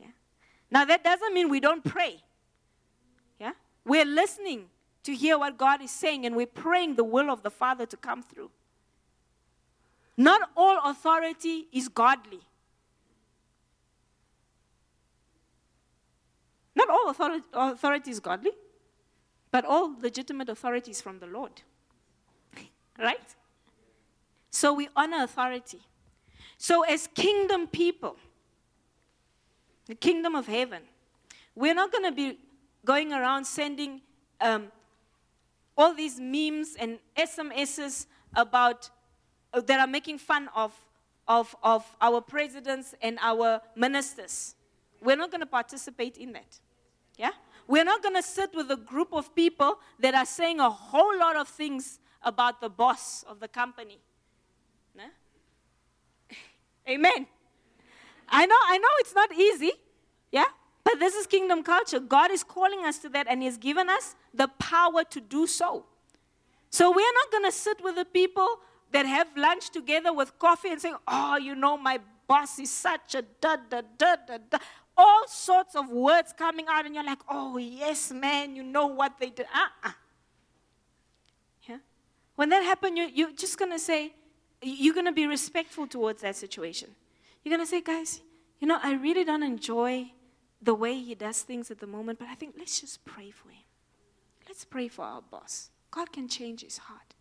[0.00, 0.06] Yeah.
[0.70, 2.22] Now, that doesn't mean we don't pray.
[3.38, 3.52] Yeah?
[3.84, 4.70] We're listening
[5.04, 7.96] to hear what God is saying, and we're praying the will of the Father to
[7.96, 8.50] come through.
[10.16, 12.40] Not all authority is godly.
[16.74, 18.52] Not all authority, authority is godly,
[19.50, 21.62] but all legitimate authority is from the Lord.
[22.98, 23.34] right?
[24.50, 25.80] So we honor authority.
[26.56, 28.16] So, as kingdom people,
[29.86, 30.82] the kingdom of heaven,
[31.54, 32.38] we're not going to be
[32.84, 34.00] going around sending
[34.40, 34.72] um,
[35.78, 38.90] all these memes and SMSs about
[39.54, 40.74] uh, that are making fun of,
[41.28, 44.56] of, of our presidents and our ministers.
[45.00, 46.58] We're not going to participate in that.
[47.16, 47.30] Yeah?
[47.68, 51.16] We're not going to sit with a group of people that are saying a whole
[51.16, 54.00] lot of things about the boss of the company.
[54.96, 55.04] No?
[56.88, 57.26] Amen.
[58.28, 59.72] I know, I know it's not easy.
[60.32, 60.44] Yeah?
[60.88, 62.00] But this is kingdom culture.
[62.00, 65.84] God is calling us to that, and He's given us the power to do so.
[66.70, 68.48] So we're not going to sit with the people
[68.92, 73.14] that have lunch together with coffee and say, oh, you know, my boss is such
[73.16, 74.58] a da da da da da.
[74.96, 79.20] All sorts of words coming out, and you're like, oh, yes, man, you know what
[79.20, 79.44] they did.
[79.54, 79.92] Uh-uh.
[81.68, 81.78] Yeah?
[82.34, 84.14] When that happens, you, you're just going to say,
[84.62, 86.88] you're going to be respectful towards that situation.
[87.44, 88.22] You're going to say, guys,
[88.58, 90.12] you know, I really don't enjoy
[90.60, 93.48] the way he does things at the moment, but I think let's just pray for
[93.48, 93.62] him.
[94.48, 95.70] Let's pray for our boss.
[95.90, 97.14] God can change his heart.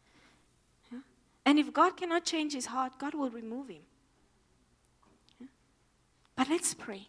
[0.91, 0.99] Yeah?
[1.45, 3.83] And if God cannot change his heart, God will remove him.
[5.39, 5.47] Yeah?
[6.35, 7.07] But let's pray.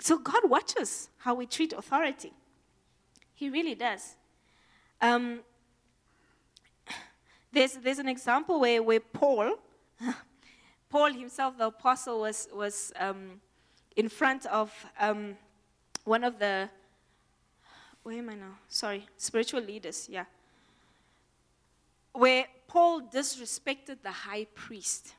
[0.00, 2.32] So God watches how we treat authority.
[3.34, 4.14] He really does.
[5.00, 5.40] Um,
[7.52, 9.56] there's, there's an example where, where Paul,
[10.90, 13.40] Paul himself, the apostle, was, was um,
[13.98, 15.36] in front of um,
[16.04, 16.70] one of the,
[18.04, 18.54] where am I now?
[18.68, 20.24] Sorry, spiritual leaders, yeah.
[22.12, 25.14] Where Paul disrespected the high priest,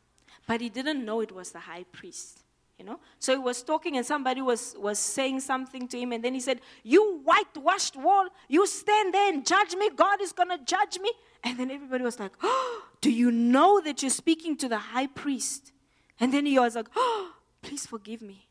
[0.48, 2.40] but he didn't know it was the high priest.
[2.78, 3.02] You know?
[3.20, 6.40] So he was talking and somebody was, was saying something to him, and then he
[6.40, 11.12] said, You whitewashed wall, you stand there and judge me, God is gonna judge me.
[11.44, 15.08] And then everybody was like, oh, Do you know that you're speaking to the high
[15.08, 15.74] priest?
[16.18, 18.49] And then he was like, Oh, please forgive me.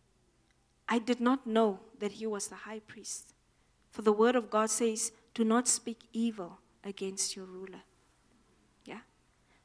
[0.88, 3.34] I did not know that he was the high priest.
[3.90, 7.82] For the word of God says, Do not speak evil against your ruler.
[8.84, 9.00] Yeah?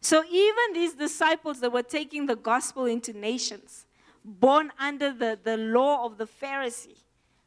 [0.02, 3.86] So even these disciples that were taking the gospel into nations,
[4.26, 6.98] born under the, the law of the Pharisee,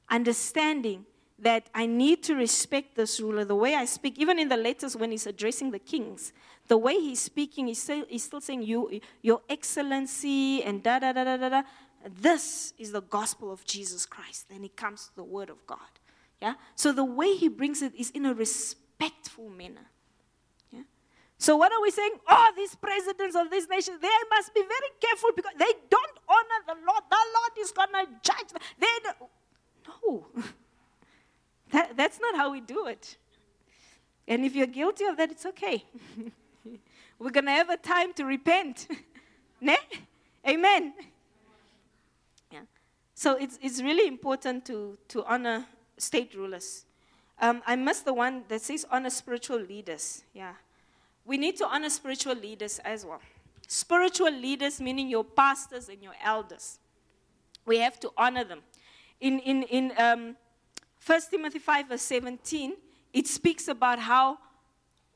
[0.08, 1.04] understanding
[1.38, 3.44] that I need to respect this ruler.
[3.44, 6.32] The way I speak, even in the letters when he's addressing the kings,
[6.68, 11.12] the way he's speaking, he's still, he's still saying, you, Your Excellency, and da da
[11.12, 11.62] da da da da.
[12.08, 14.48] This is the gospel of Jesus Christ.
[14.48, 15.78] Then it comes to the word of God.
[16.40, 16.54] Yeah?
[16.74, 19.86] So the way he brings it is in a respectful manner.
[20.70, 20.82] Yeah?
[21.38, 22.12] So, what are we saying?
[22.28, 26.60] Oh, these presidents of these nations, they must be very careful because they don't honor
[26.66, 27.02] the Lord.
[27.10, 28.62] The Lord is to judge them.
[28.78, 29.10] They.
[29.88, 30.26] No.
[31.72, 33.16] That, that's not how we do it.
[34.28, 35.84] And if you're guilty of that, it's okay.
[37.18, 38.86] We're to have a time to repent.
[39.60, 39.76] ne?
[40.48, 40.94] Amen.
[43.16, 45.66] So it's, it's really important to, to honor
[45.98, 46.84] state rulers.
[47.40, 50.22] Um, I missed the one that says honor spiritual leaders.
[50.32, 50.52] Yeah
[51.26, 53.20] we need to honor spiritual leaders as well.
[53.66, 56.78] Spiritual leaders, meaning your pastors and your elders.
[57.66, 58.60] We have to honor them.
[59.20, 60.36] In, in, in um,
[61.04, 62.74] 1 Timothy 5, verse 17,
[63.12, 64.38] it speaks about how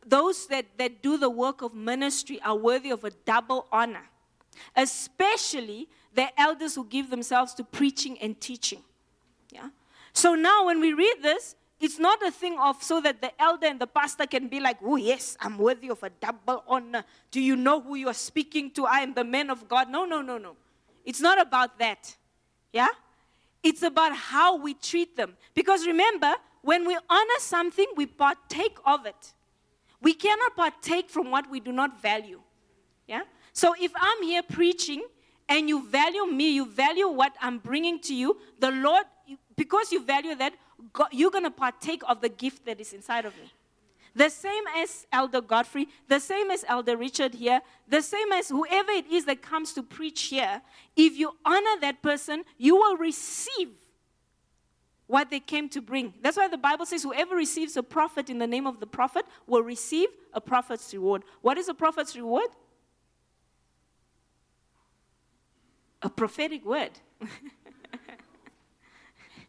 [0.04, 4.08] those that, that do the work of ministry are worthy of a double honor,
[4.74, 8.82] especially the elders who give themselves to preaching and teaching.
[9.52, 9.68] Yeah?
[10.12, 13.66] So now, when we read this, it's not a thing of so that the elder
[13.66, 17.04] and the pastor can be like, oh, yes, I'm worthy of a double honor.
[17.30, 18.84] Do you know who you are speaking to?
[18.84, 19.88] I am the man of God.
[19.88, 20.56] No, no, no, no.
[21.04, 22.14] It's not about that.
[22.72, 22.88] Yeah?
[23.62, 25.36] It's about how we treat them.
[25.54, 29.32] Because remember, when we honor something, we partake of it.
[30.02, 32.40] We cannot partake from what we do not value.
[33.06, 33.22] Yeah?
[33.52, 35.02] So if I'm here preaching
[35.50, 39.04] and you value me, you value what I'm bringing to you, the Lord,
[39.56, 40.54] because you value that,
[41.10, 43.52] you're going to partake of the gift that is inside of me.
[44.14, 48.90] The same as Elder Godfrey, the same as Elder Richard here, the same as whoever
[48.92, 50.62] it is that comes to preach here.
[50.96, 53.68] If you honor that person, you will receive
[55.06, 56.14] what they came to bring.
[56.22, 59.26] That's why the Bible says whoever receives a prophet in the name of the prophet
[59.46, 61.24] will receive a prophet's reward.
[61.42, 62.48] What is a prophet's reward?
[66.02, 66.92] A prophetic word.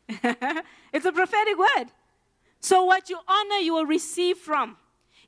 [0.94, 1.86] it's a prophetic word.
[2.60, 4.78] So, what you honor, you will receive from.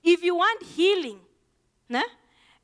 [0.04, 1.20] If you want healing,
[1.90, 2.04] nah?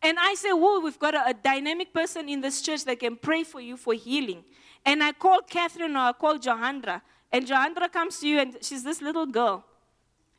[0.02, 3.16] and I say, Whoa, we've got a, a, dynamic person in this church that can
[3.16, 4.44] pray for you for healing.
[4.86, 8.84] And I call Catherine or I call Johandra, and Johandra comes to you, and she's
[8.84, 9.66] this little girl.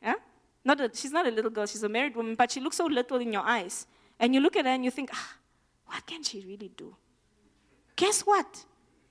[0.01, 0.15] Yeah?
[0.63, 2.85] Not a, she's not a little girl, she's a married woman, but she looks so
[2.85, 3.87] little in your eyes.
[4.19, 5.35] And you look at her and you think, ah,
[5.87, 6.95] what can she really do?
[7.95, 8.65] Guess what?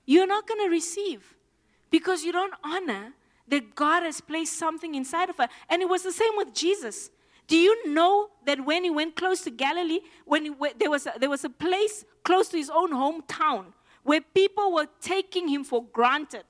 [0.07, 1.37] You're not going to receive
[1.91, 3.13] because you don't honor
[3.49, 5.49] that God has placed something inside of her.
[5.69, 7.11] And it was the same with Jesus.
[7.47, 11.15] Do you know that when he went close to Galilee, when he, there, was a,
[11.19, 13.67] there was a place close to his own hometown
[14.05, 16.45] where people were taking him for granted?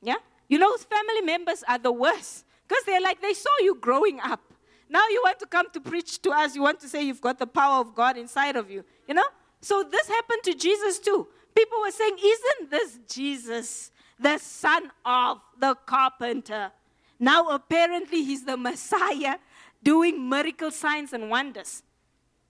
[0.00, 0.16] Yeah?
[0.48, 4.40] You know, family members are the worst because they're like, they saw you growing up.
[4.88, 6.54] Now you want to come to preach to us.
[6.54, 8.84] You want to say you've got the power of God inside of you.
[9.06, 9.26] You know?
[9.60, 11.26] So this happened to Jesus too.
[11.58, 13.90] People were saying, Isn't this Jesus?
[14.18, 16.72] the son of the carpenter.
[17.18, 19.36] Now, apparently, he's the Messiah
[19.82, 21.82] doing miracle signs and wonders.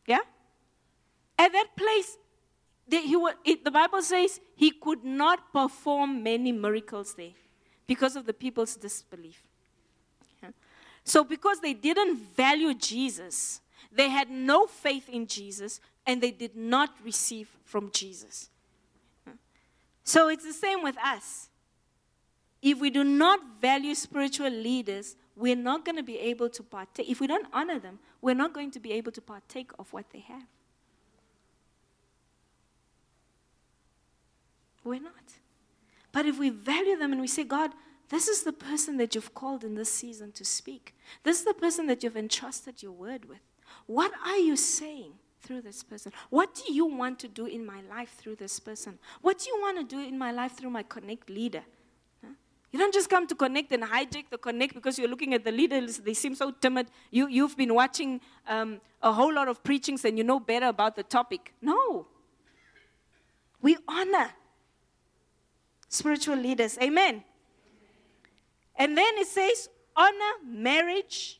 [0.07, 0.25] Yeah?
[1.39, 2.17] At that place,
[2.87, 7.37] the, he, it, the Bible says he could not perform many miracles there
[7.87, 9.43] because of the people's disbelief.
[11.05, 16.55] So, because they didn't value Jesus, they had no faith in Jesus, and they did
[16.55, 18.51] not receive from Jesus.
[20.09, 21.51] So, it's the same with us
[22.63, 27.11] if we do not value spiritual leaders, we're not going to be able to partake.
[27.11, 30.07] If we don't honor them, we're not going to be able to partake of what
[30.11, 30.47] they have.
[34.83, 35.13] We're not.
[36.11, 37.73] But if we value them and we say, God,
[38.09, 40.95] this is the person that you've called in this season to speak,
[41.25, 43.43] this is the person that you've entrusted your word with.
[43.85, 46.13] What are you saying through this person?
[46.31, 48.99] What do you want to do in my life through this person?
[49.23, 51.63] What do you want to do in my life through my Connect leader?
[52.71, 55.53] You don't just come to connect and hijack the connect because you're looking at the
[55.53, 56.89] leaders, they seem so timid.
[57.11, 60.95] You, you've been watching um, a whole lot of preachings and you know better about
[60.95, 61.55] the topic.
[61.63, 62.07] No.
[63.63, 64.31] We honor
[65.89, 66.77] spiritual leaders.
[66.83, 67.25] Amen.
[68.77, 71.38] And then it says, honor marriage.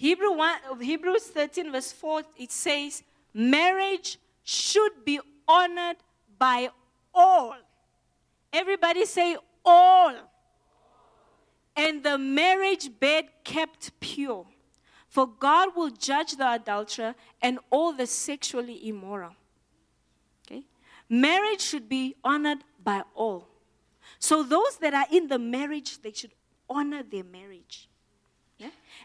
[0.00, 3.02] Hebrew 1, Hebrews 13, verse 4, it says,
[3.34, 5.96] marriage should be honored
[6.38, 6.70] by
[7.12, 7.56] all
[8.52, 10.14] Everybody say all.
[11.76, 14.46] And the marriage bed kept pure.
[15.08, 19.34] For God will judge the adulterer and all the sexually immoral.
[20.46, 20.64] Okay?
[21.08, 23.48] Marriage should be honored by all.
[24.18, 26.32] So those that are in the marriage, they should
[26.68, 27.88] honor their marriage.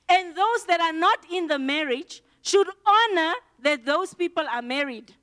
[0.08, 5.14] And those that are not in the marriage should honor that those people are married.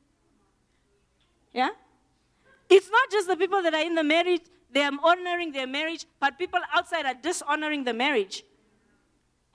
[1.52, 1.70] Yeah?
[2.68, 6.06] It's not just the people that are in the marriage, they are honoring their marriage,
[6.18, 8.42] but people outside are dishonoring the marriage.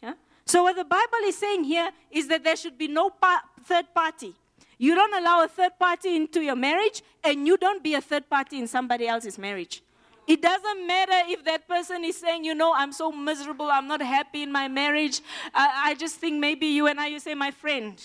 [0.02, 0.14] Yeah?
[0.46, 3.94] So, what the Bible is saying here is that there should be no pa- third
[3.94, 4.36] party.
[4.78, 8.30] You don't allow a third party into your marriage, and you don't be a third
[8.30, 9.82] party in somebody else's marriage.
[10.28, 14.02] It doesn't matter if that person is saying, you know, I'm so miserable, I'm not
[14.02, 15.22] happy in my marriage.
[15.54, 18.00] I, I just think maybe you and I, you say, my friend,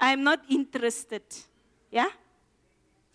[0.00, 1.22] I'm not interested.
[1.90, 2.08] Yeah?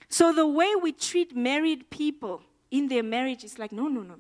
[0.08, 4.18] So the way we treat married people in their marriage is like, no, no, no.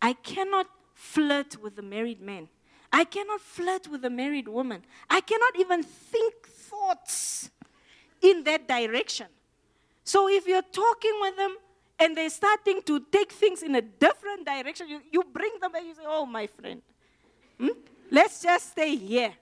[0.00, 2.48] I cannot flirt with the married man.
[2.92, 4.82] I cannot flirt with a married woman.
[5.10, 7.50] I cannot even think thoughts
[8.22, 9.26] in that direction.
[10.04, 11.56] So if you're talking with them
[11.98, 15.86] and they're starting to take things in a different direction, you, you bring them and
[15.86, 16.82] you say, Oh, my friend,
[17.58, 17.68] hmm?
[18.10, 19.32] let's just stay here.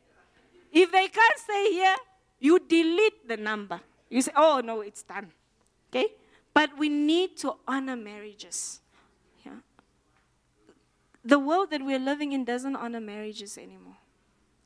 [0.73, 1.97] If they can't stay here,
[2.41, 3.81] you delete the number.
[4.09, 5.33] You say, Oh, no, it's done.
[5.91, 6.09] Okay?
[6.53, 8.81] But we need to honor marriages.
[9.45, 9.59] Yeah?
[11.25, 13.97] The world that we're living in doesn't honor marriages anymore.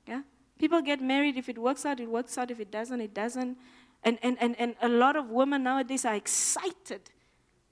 [0.07, 0.22] Yeah?
[0.59, 1.36] People get married.
[1.36, 2.51] If it works out, it works out.
[2.51, 3.57] If it doesn't, it doesn't.
[4.05, 7.11] And, and, and, and a lot of women nowadays are excited,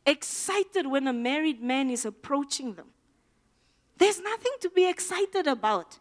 [0.07, 2.87] excited when a married man is approaching them.
[3.99, 5.99] There's nothing to be excited about.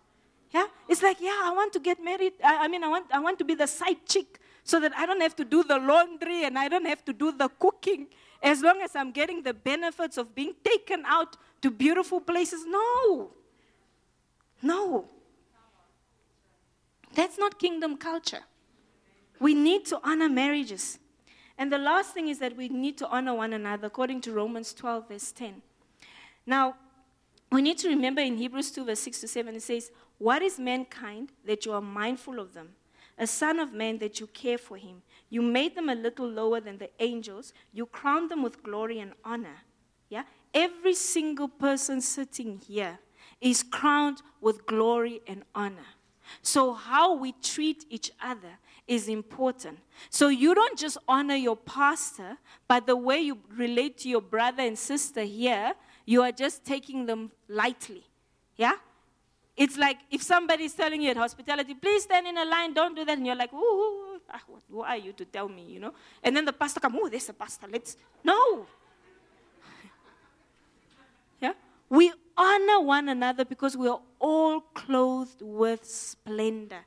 [0.52, 0.68] Yeah?
[0.88, 2.34] It's like, yeah, I want to get married.
[2.44, 5.06] I, I mean, I want, I want to be the side chick so that I
[5.06, 8.08] don't have to do the laundry and I don't have to do the cooking
[8.42, 12.66] as long as I'm getting the benefits of being taken out to beautiful places.
[12.66, 13.32] No.
[14.62, 15.06] No.
[17.14, 18.44] That's not kingdom culture.
[19.40, 21.00] We need to honor marriages.
[21.58, 24.74] And the last thing is that we need to honor one another, according to Romans
[24.74, 25.62] 12, verse 10.
[26.46, 26.76] Now,
[27.52, 30.60] we need to remember in Hebrews 2, verse 6 to 7, it says, What is
[30.60, 32.70] mankind that you are mindful of them?
[33.18, 35.02] A son of man that you care for him.
[35.30, 37.54] You made them a little lower than the angels.
[37.72, 39.64] You crowned them with glory and honor.
[40.10, 40.24] Yeah?
[40.54, 43.00] Every single person sitting here
[43.40, 45.88] is crowned with glory and honor.
[46.42, 48.58] So, how we treat each other
[48.88, 49.80] is important.
[50.10, 54.64] So you don't just honor your pastor, but the way you relate to your brother
[54.64, 55.74] and sister here,
[56.06, 58.04] you are just taking them lightly.
[58.58, 58.74] Yeah?
[59.58, 62.96] It's like if somebody is telling you at hospitality, please stand in a line, don't
[62.96, 63.18] do that.
[63.18, 65.94] And you're like, ooh, ah, who are you to tell me, you know?
[66.22, 67.96] And then the pastor comes, oh, there's a pastor, let's.
[68.24, 68.68] No.
[71.42, 71.54] yeah?
[71.90, 76.84] We honor one another because we are all clothed with splendor.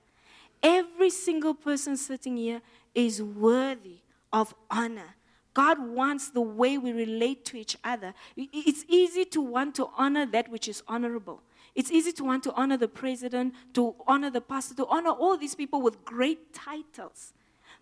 [0.63, 2.63] Every single person sitting here
[2.95, 3.99] is worthy
[4.33, 5.15] of honor.
[5.55, 8.15] God wants the way we relate to each other.
[8.37, 11.43] It's easy to want to honor that which is honorable.
[11.75, 15.37] It's easy to want to honor the president, to honor the pastor, to honor all
[15.37, 17.33] these people with great titles.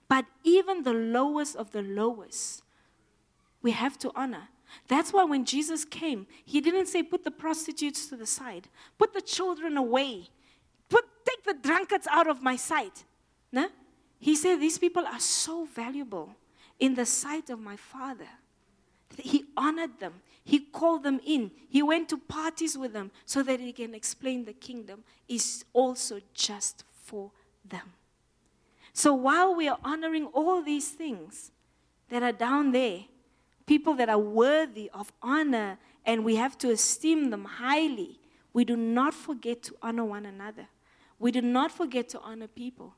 [0.08, 2.62] But even the lowest of the lowest,
[3.62, 4.48] we have to honor.
[4.88, 8.68] That's why when Jesus came, he didn't say, put the prostitutes to the side,
[8.98, 10.28] put the children away,
[11.46, 13.04] the drunkards out of my sight.
[13.52, 13.68] No?
[14.18, 16.34] He said, These people are so valuable
[16.78, 18.28] in the sight of my Father.
[19.16, 20.14] He honored them.
[20.44, 21.50] He called them in.
[21.68, 26.20] He went to parties with them so that he can explain the kingdom is also
[26.34, 27.32] just for
[27.68, 27.92] them.
[28.92, 31.50] So while we are honoring all these things
[32.08, 33.00] that are down there,
[33.66, 38.20] people that are worthy of honor and we have to esteem them highly,
[38.52, 40.68] we do not forget to honor one another.
[41.18, 42.94] We do not forget to honor people,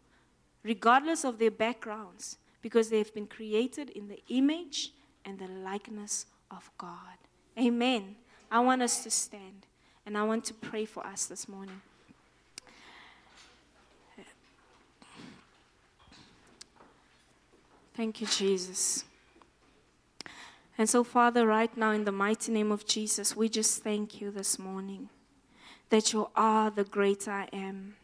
[0.63, 4.93] regardless of their backgrounds, because they have been created in the image
[5.25, 7.19] and the likeness of God.
[7.59, 8.17] Amen.
[8.51, 9.67] I want us to stand
[10.07, 11.81] and I want to pray for us this morning.
[17.95, 19.05] Thank you, Jesus.
[20.79, 24.31] And so, Father, right now, in the mighty name of Jesus, we just thank you
[24.31, 25.09] this morning
[25.91, 27.97] that you are the great I am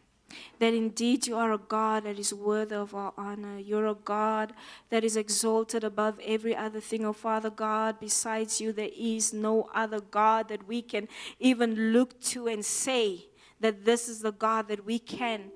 [0.59, 3.59] that indeed you are a God that is worthy of our honor.
[3.59, 4.53] You're a God
[4.89, 7.05] that is exalted above every other thing.
[7.05, 11.07] Oh, Father God, besides you, there is no other God that we can
[11.39, 13.25] even look to and say
[13.59, 15.51] that this is the God that we can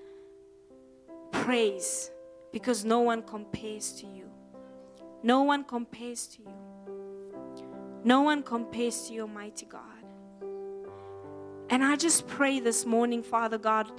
[1.31, 2.11] praise
[2.51, 4.29] because no one compares to you.
[5.23, 6.53] No one compares to you.
[8.03, 9.83] No one compares to you, mighty God.
[11.69, 13.91] And I just pray this morning, Father God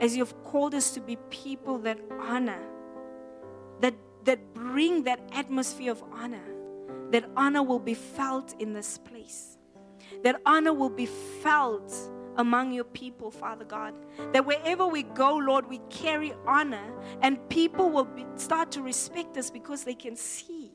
[0.00, 2.62] as you've called us to be people that honor,
[3.80, 6.44] that, that bring that atmosphere of honor,
[7.10, 9.58] that honor will be felt in this place,
[10.24, 11.92] that honor will be felt
[12.36, 13.94] among your people, Father God.
[14.32, 19.36] That wherever we go, Lord, we carry honor and people will be, start to respect
[19.36, 20.72] us because they can see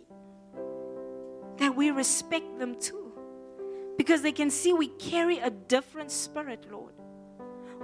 [1.57, 3.11] that we respect them too.
[3.97, 6.93] Because they can see we carry a different spirit, Lord.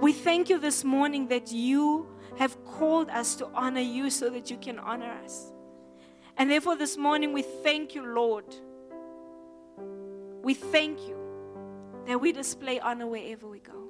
[0.00, 4.50] We thank you this morning that you have called us to honor you so that
[4.50, 5.52] you can honor us.
[6.36, 8.44] And therefore, this morning, we thank you, Lord.
[10.42, 11.16] We thank you
[12.06, 13.88] that we display honor wherever we go.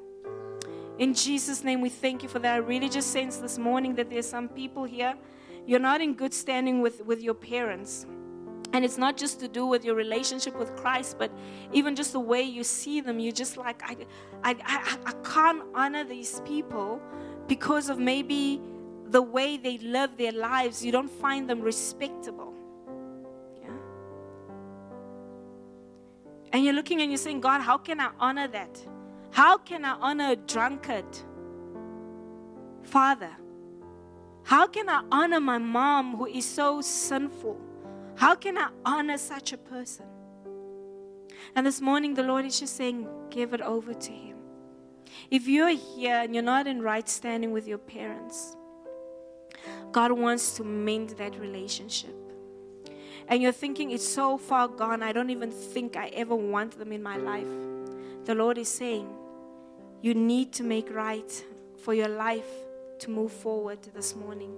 [0.99, 2.55] In Jesus' name, we thank you for that.
[2.55, 5.15] I really just sense this morning that there's some people here,
[5.67, 8.07] you're not in good standing with, with your parents.
[8.75, 11.31] And it's not just to do with your relationship with Christ, but
[11.73, 13.21] even just the way you see them.
[13.21, 13.97] You're just like, I,
[14.43, 17.01] I, I, I can't honor these people
[17.47, 18.61] because of maybe
[19.07, 20.85] the way they live their lives.
[20.85, 22.53] You don't find them respectable.
[23.63, 23.71] Yeah?
[26.53, 28.85] And you're looking and you're saying, God, how can I honor that?
[29.31, 31.07] How can I honor a drunkard?
[32.83, 33.31] Father,
[34.43, 37.61] how can I honor my mom who is so sinful?
[38.17, 40.07] How can I honor such a person?
[41.57, 44.37] And this morning, the Lord is just saying, give it over to Him.
[45.31, 48.57] If you're here and you're not in right standing with your parents,
[49.93, 52.15] God wants to mend that relationship.
[53.29, 56.93] And you're thinking, it's so far gone, I don't even think I ever want them
[56.93, 57.47] in my life.
[58.25, 59.09] The Lord is saying,
[60.03, 61.45] you need to make right
[61.83, 62.49] for your life
[63.01, 64.55] to move forward this morning.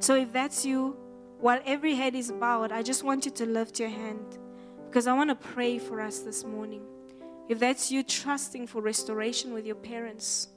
[0.00, 0.96] So if that's you,
[1.40, 4.38] while every head is bowed, I just want you to lift your hand
[4.88, 6.82] because I want to pray for us this morning.
[7.48, 10.48] If that's you trusting for restoration with your parents,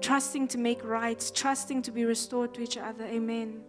[0.00, 3.62] trusting to make right, trusting to be restored to each other, amen.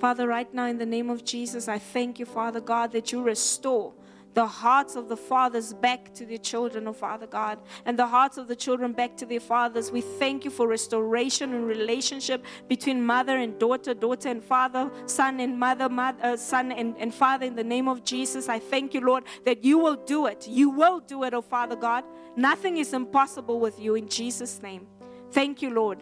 [0.00, 3.22] Father, right now in the name of Jesus, I thank you, Father God, that you
[3.22, 3.92] restore
[4.38, 8.38] the hearts of the fathers back to their children, oh Father God, and the hearts
[8.38, 9.90] of the children back to their fathers.
[9.90, 15.40] We thank you for restoration and relationship between mother and daughter, daughter and father, son
[15.40, 17.46] and mother, mother uh, son and, and father.
[17.46, 20.46] In the name of Jesus, I thank you, Lord, that you will do it.
[20.46, 22.04] You will do it, oh Father God.
[22.36, 24.86] Nothing is impossible with you in Jesus' name.
[25.32, 25.98] Thank you, Lord.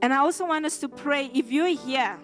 [0.00, 2.18] And I also want us to pray if you're here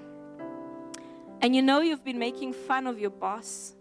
[1.42, 3.74] and you know you've been making fun of your boss,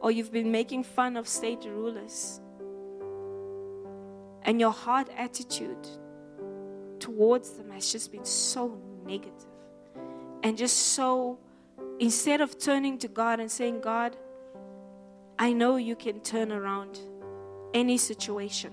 [0.00, 2.40] or you've been making fun of state rulers,
[4.42, 5.88] and your heart attitude
[7.00, 9.48] towards them has just been so negative
[10.42, 11.38] and just so,
[11.98, 14.16] instead of turning to God and saying, God,
[15.38, 16.98] I know you can turn around
[17.74, 18.72] any situation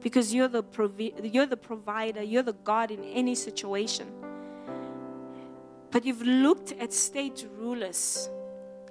[0.00, 4.08] because you're the, provi- you're the provider, you're the God in any situation.
[5.90, 8.28] But you've looked at state rulers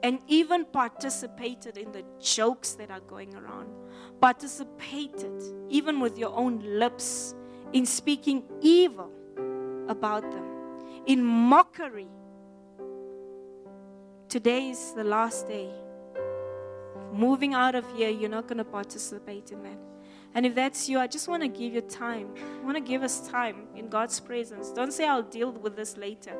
[0.03, 3.69] and even participated in the jokes that are going around.
[4.19, 7.35] Participated, even with your own lips,
[7.73, 9.11] in speaking evil
[9.87, 10.45] about them,
[11.05, 12.07] in mockery.
[14.27, 15.69] Today is the last day.
[17.13, 19.77] Moving out of here, you're not going to participate in that.
[20.33, 22.33] And if that's you, I just want to give you time.
[22.37, 24.71] I want to give us time in God's presence.
[24.71, 26.37] Don't say, I'll deal with this later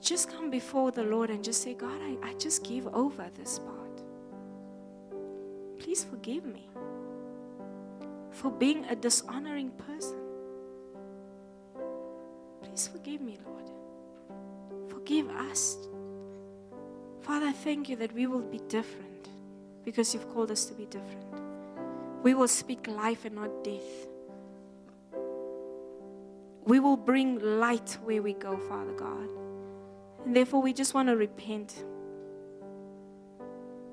[0.00, 3.58] just come before the Lord and just say, God, I, I just give over this
[3.58, 4.02] part.
[5.78, 6.68] Please forgive me
[8.30, 10.18] for being a dishonoring person.
[12.62, 14.90] Please forgive me, Lord.
[14.90, 15.78] Forgive us.
[17.20, 19.28] Father, thank you that we will be different
[19.84, 21.24] because you've called us to be different.
[22.22, 24.06] We will speak life and not death.
[26.64, 29.45] We will bring light where we go, Father God.
[30.26, 31.84] Therefore, we just want to repent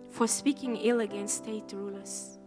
[0.09, 2.37] for speaking ill against state rulers.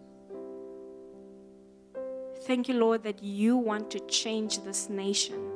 [2.42, 5.50] Thank you, Lord, that you want to change this nation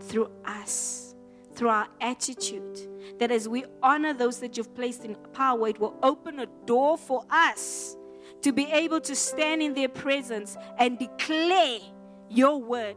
[0.00, 1.14] through us,
[1.54, 2.80] through our attitude.
[3.18, 6.98] That as we honor those that you've placed in power, it will open a door
[6.98, 7.96] for us
[8.42, 11.78] to be able to stand in their presence and declare
[12.28, 12.96] your word.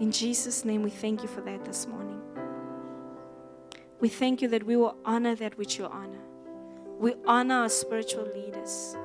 [0.00, 2.18] In Jesus' name, we thank you for that this morning.
[4.00, 6.22] We thank you that we will honor that which you honor.
[6.98, 8.96] We honor our spiritual leaders.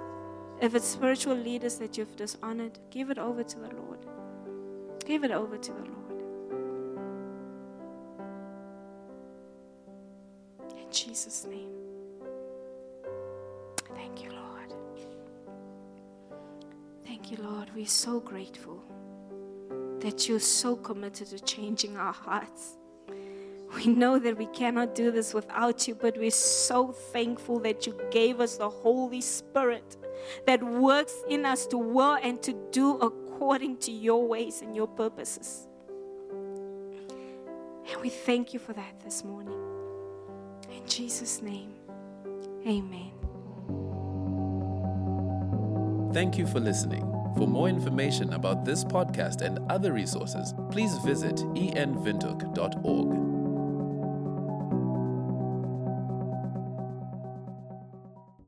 [0.61, 4.05] If it's spiritual leaders that you've dishonored, give it over to the Lord.
[5.05, 6.21] Give it over to the Lord.
[10.77, 11.73] In Jesus' name.
[13.93, 14.73] Thank you, Lord.
[17.05, 17.69] Thank you, Lord.
[17.75, 18.81] We're so grateful
[20.05, 22.77] that you're so committed to changing our hearts.
[23.75, 27.99] We know that we cannot do this without you, but we're so thankful that you
[28.11, 29.97] gave us the Holy Spirit
[30.45, 34.87] that works in us to will and to do according to your ways and your
[34.87, 35.67] purposes.
[37.89, 39.59] And we thank you for that this morning.
[40.71, 41.73] In Jesus' name,
[42.67, 43.11] amen.
[46.13, 47.14] Thank you for listening.
[47.35, 53.24] For more information about this podcast and other resources, please visit envindhoek.org.